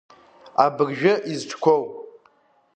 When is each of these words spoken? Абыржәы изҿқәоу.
Абыржәы 0.63 1.13
изҿқәоу. 1.31 1.83